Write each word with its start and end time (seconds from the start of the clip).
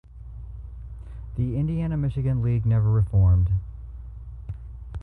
The 1.35 1.55
Indiana–Michigan 1.59 2.41
League 2.41 2.65
never 2.65 2.89
reformed. 2.89 3.49